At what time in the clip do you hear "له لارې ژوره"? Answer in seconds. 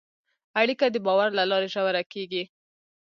1.39-2.03